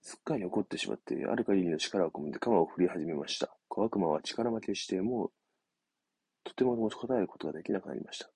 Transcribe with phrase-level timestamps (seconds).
[0.00, 3.56] すっかり怒ってしまってある限りの力をこめて、鎌をふりはじました。
[3.68, 5.30] 小悪魔は力負けして、もう
[6.42, 8.28] とても持ちこたえることが出来なくなりました。